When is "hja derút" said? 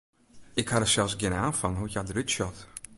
1.93-2.33